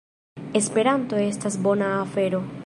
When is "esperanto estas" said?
0.59-1.59